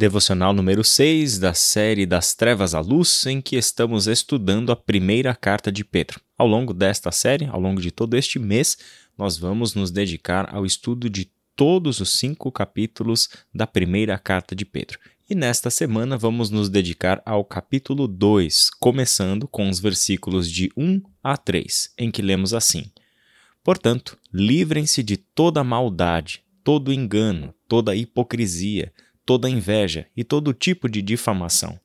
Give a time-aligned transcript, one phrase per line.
[0.00, 5.34] Devocional número 6 da série Das Trevas à Luz, em que estamos estudando a primeira
[5.34, 6.18] carta de Pedro.
[6.38, 8.78] Ao longo desta série, ao longo de todo este mês,
[9.18, 14.64] nós vamos nos dedicar ao estudo de todos os cinco capítulos da primeira carta de
[14.64, 14.98] Pedro.
[15.28, 21.02] E nesta semana vamos nos dedicar ao capítulo 2, começando com os versículos de 1
[21.22, 22.90] a 3, em que lemos assim:
[23.62, 28.90] Portanto, livrem-se de toda maldade, todo engano, toda hipocrisia,
[29.30, 31.78] toda inveja e todo tipo de difamação.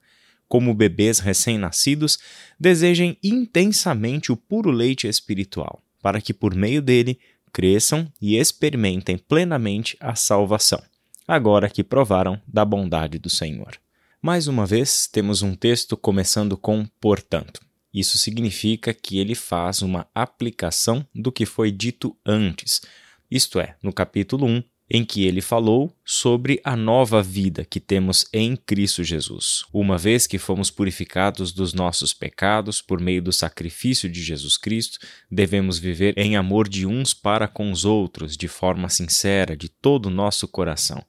[0.48, 2.18] Como bebês recém-nascidos,
[2.60, 7.20] desejem intensamente o puro leite espiritual, para que por meio dele
[7.54, 10.82] cresçam e experimentem plenamente a salvação
[11.28, 13.78] agora que provaram da bondade do Senhor.
[14.20, 17.62] Mais uma vez, temos um texto começando com portanto.
[17.94, 22.82] Isso significa que ele faz uma aplicação do que foi dito antes,
[23.30, 28.28] isto é, no capítulo 1, em que ele falou sobre a nova vida que temos
[28.32, 29.66] em Cristo Jesus.
[29.74, 35.00] Uma vez que fomos purificados dos nossos pecados por meio do sacrifício de Jesus Cristo,
[35.30, 40.06] devemos viver em amor de uns para com os outros, de forma sincera, de todo
[40.06, 41.04] o nosso coração.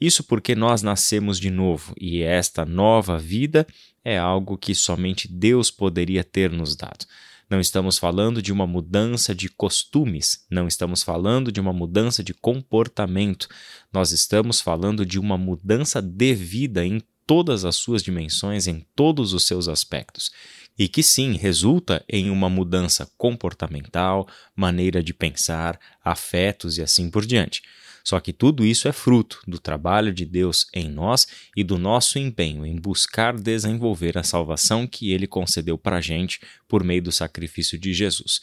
[0.00, 3.66] Isso porque nós nascemos de novo e esta nova vida
[4.02, 7.04] é algo que somente Deus poderia ter nos dado.
[7.50, 12.34] Não estamos falando de uma mudança de costumes, não estamos falando de uma mudança de
[12.34, 13.48] comportamento,
[13.90, 19.32] nós estamos falando de uma mudança de vida em todas as suas dimensões, em todos
[19.32, 20.30] os seus aspectos.
[20.78, 27.26] E que sim, resulta em uma mudança comportamental, maneira de pensar, afetos e assim por
[27.26, 27.62] diante.
[28.08, 32.18] Só que tudo isso é fruto do trabalho de Deus em nós e do nosso
[32.18, 37.12] empenho em buscar desenvolver a salvação que ele concedeu para a gente por meio do
[37.12, 38.40] sacrifício de Jesus.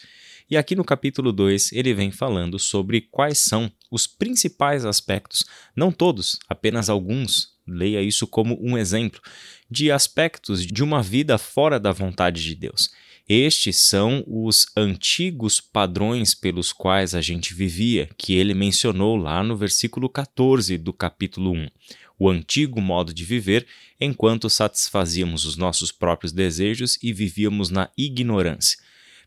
[0.47, 5.43] E aqui no capítulo 2 ele vem falando sobre quais são os principais aspectos,
[5.75, 9.19] não todos, apenas alguns, leia isso como um exemplo,
[9.67, 12.91] de aspectos de uma vida fora da vontade de Deus.
[13.27, 19.57] Estes são os antigos padrões pelos quais a gente vivia, que ele mencionou lá no
[19.57, 21.67] versículo 14 do capítulo 1.
[22.19, 23.65] O antigo modo de viver
[23.99, 28.77] enquanto satisfazíamos os nossos próprios desejos e vivíamos na ignorância.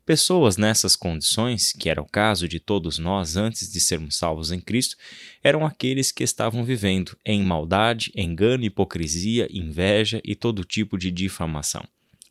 [0.06, 4.60] Pessoas nessas condições, que era o caso de todos nós antes de sermos salvos em
[4.60, 4.96] Cristo,
[5.42, 11.84] eram aqueles que estavam vivendo em maldade, engano, hipocrisia, inveja e todo tipo de difamação.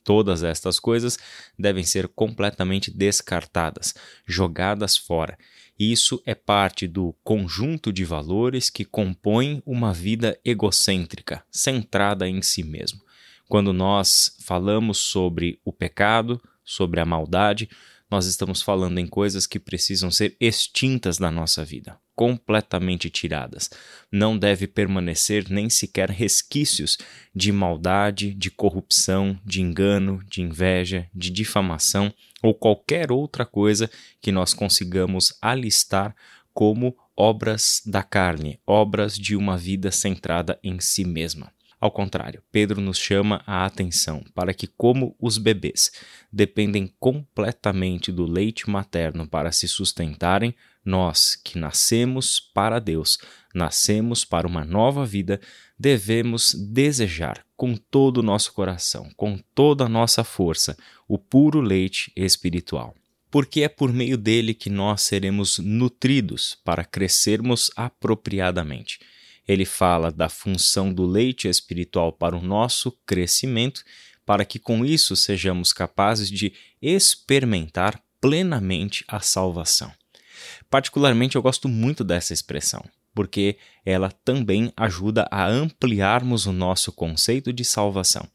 [0.07, 1.19] Todas estas coisas
[1.59, 3.94] devem ser completamente descartadas,
[4.25, 5.38] jogadas fora.
[5.78, 12.63] Isso é parte do conjunto de valores que compõem uma vida egocêntrica, centrada em si
[12.63, 13.01] mesmo.
[13.50, 17.69] Quando nós falamos sobre o pecado, sobre a maldade,
[18.09, 23.69] nós estamos falando em coisas que precisam ser extintas da nossa vida, completamente tiradas.
[24.11, 26.97] Não deve permanecer nem sequer resquícios
[27.33, 32.11] de maldade, de corrupção, de engano, de inveja, de difamação
[32.41, 33.88] ou qualquer outra coisa
[34.19, 36.16] que nós consigamos alistar
[36.55, 41.51] como obras da carne, obras de uma vida centrada em si mesma.
[41.79, 45.91] Ao contrário, Pedro nos chama a atenção para que, como os bebês
[46.34, 50.55] dependem completamente do leite materno para se sustentarem,
[50.87, 53.17] nós, que nascemos para Deus,
[53.53, 55.39] nascemos para uma nova vida,
[55.77, 60.77] devemos desejar com todo o nosso coração, com toda a nossa força,
[61.07, 62.95] o puro leite espiritual.
[63.29, 68.99] Porque é por meio dele que nós seremos nutridos para crescermos apropriadamente
[69.47, 73.83] ele fala da função do leite espiritual para o nosso crescimento,
[74.25, 79.91] para que com isso sejamos capazes de experimentar plenamente a salvação.
[80.69, 82.83] Particularmente, eu gosto muito dessa expressão,
[83.13, 88.28] porque ela também ajuda a ampliarmos o nosso conceito de salvação.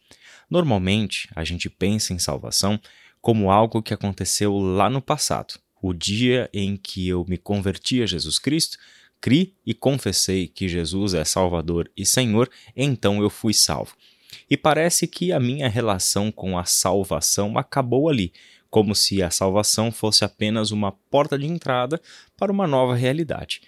[0.50, 2.80] Normalmente, a gente pensa em salvação
[3.20, 8.06] como algo que aconteceu lá no passado, o dia em que eu me converti a
[8.06, 8.78] Jesus Cristo,
[9.20, 13.94] criei e confessei que Jesus é Salvador e Senhor, então eu fui salvo.
[14.50, 18.32] E parece que a minha relação com a salvação acabou ali,
[18.72, 22.00] como se a salvação fosse apenas uma porta de entrada
[22.38, 23.60] para uma nova realidade.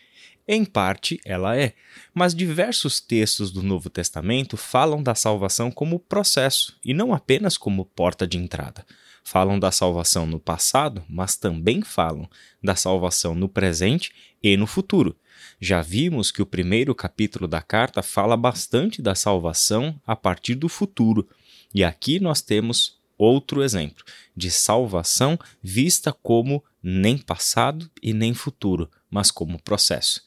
[0.49, 1.75] Em parte, ela é,
[2.15, 7.85] mas diversos textos do Novo Testamento falam da salvação como processo e não apenas como
[7.85, 8.83] porta de entrada.
[9.23, 12.27] Falam da salvação no passado, mas também falam
[12.63, 14.11] da salvação no presente
[14.43, 15.15] e no futuro.
[15.61, 20.69] Já vimos que o primeiro capítulo da carta fala bastante da salvação a partir do
[20.69, 21.29] futuro,
[21.75, 24.05] e aqui nós temos outro exemplo
[24.37, 30.23] de salvação vista como nem passado e nem futuro, mas como processo.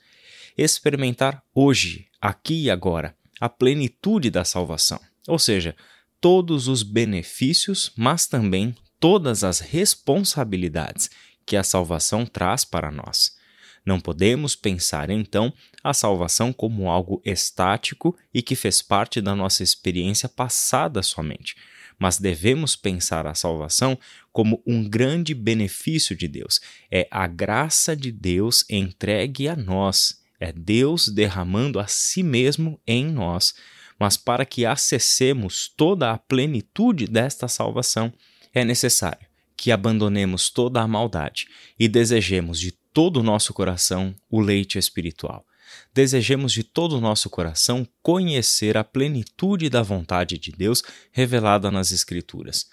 [0.58, 5.76] Experimentar hoje, aqui e agora, a plenitude da salvação, ou seja,
[6.20, 11.10] todos os benefícios, mas também todas as responsabilidades
[11.46, 13.38] que a salvação traz para nós.
[13.86, 19.64] Não podemos pensar, então, a salvação como algo estático e que fez parte da nossa
[19.64, 21.56] experiência passada somente,
[21.98, 23.98] mas devemos pensar a salvação
[24.32, 26.62] como um grande benefício de Deus.
[26.92, 33.06] É a graça de Deus entregue a nós, é Deus derramando a si mesmo em
[33.06, 33.56] nós.
[34.00, 38.14] Mas para que acessemos toda a plenitude desta salvação,
[38.54, 41.48] é necessário que abandonemos toda a maldade
[41.80, 45.46] e desejemos de todo o nosso coração o leite espiritual.
[45.94, 51.92] Desejemos de todo o nosso coração conhecer a plenitude da vontade de Deus revelada nas
[51.92, 52.66] Escrituras.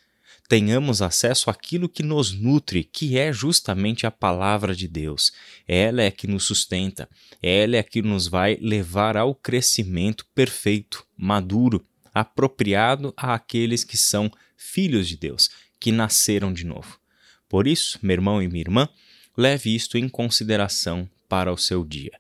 [0.49, 5.31] Tenhamos acesso àquilo que nos nutre, que é justamente a palavra de Deus.
[5.69, 7.07] Ela é que nos sustenta,
[7.43, 11.85] ela é que nos vai levar ao crescimento perfeito, maduro,
[12.15, 16.99] apropriado àqueles que são filhos de Deus, que nasceram de novo.
[17.47, 18.89] Por isso, meu irmão e minha irmã,
[19.37, 22.13] leve isto em consideração para o seu dia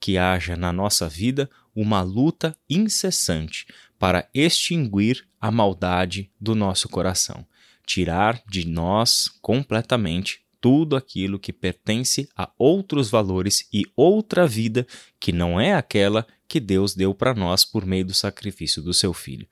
[0.00, 3.66] que haja na nossa vida uma luta incessante
[3.98, 7.46] para extinguir a maldade do nosso coração,
[7.86, 14.86] tirar de nós completamente tudo aquilo que pertence a outros valores e outra vida
[15.20, 19.12] que não é aquela que Deus deu para nós por meio do sacrifício do seu
[19.12, 19.46] filho.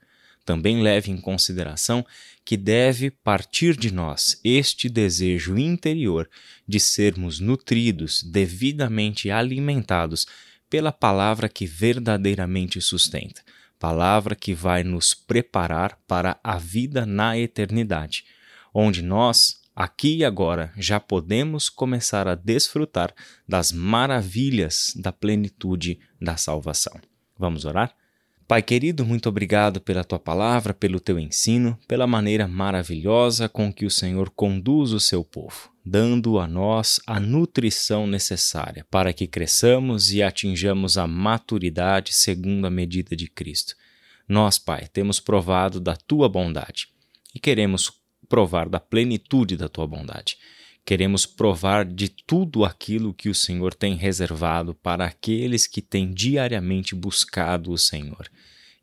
[0.47, 2.05] Também leve em consideração
[2.45, 6.29] que deve partir de nós este desejo interior
[6.65, 10.25] de sermos nutridos, devidamente alimentados
[10.69, 13.41] pela palavra que verdadeiramente sustenta,
[13.77, 18.23] palavra que vai nos preparar para a vida na eternidade,
[18.73, 23.13] onde nós, aqui e agora, já podemos começar a desfrutar
[23.45, 26.97] das maravilhas da plenitude da salvação.
[27.37, 27.93] Vamos orar?
[28.47, 33.85] Pai querido, muito obrigado pela tua palavra, pelo teu ensino, pela maneira maravilhosa com que
[33.85, 40.13] o Senhor conduz o seu povo, dando a nós a nutrição necessária para que cresçamos
[40.13, 43.75] e atinjamos a maturidade segundo a medida de Cristo.
[44.29, 46.87] Nós, Pai, temos provado da tua bondade
[47.35, 47.91] e queremos
[48.29, 50.37] provar da plenitude da tua bondade.
[50.87, 56.95] Queremos provar de tudo aquilo que o Senhor tem reservado para aqueles que têm diariamente
[56.95, 58.31] buscado o Senhor.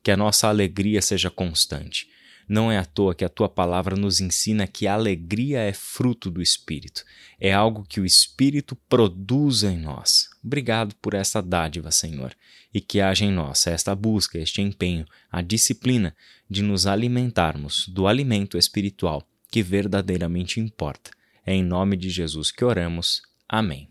[0.03, 2.07] Que a nossa alegria seja constante.
[2.47, 6.31] Não é à toa que a tua palavra nos ensina que a alegria é fruto
[6.31, 7.07] do Espírito.
[7.41, 10.29] É algo que o Espírito produz em nós.
[10.45, 12.37] Obrigado por essa dádiva, Senhor,
[12.75, 16.15] e que haja em nós esta busca, este empenho, a disciplina
[16.51, 21.11] de nos alimentarmos do alimento espiritual que verdadeiramente importa
[21.47, 23.21] é em nome de Jesus que oramos.
[23.49, 23.89] Amém.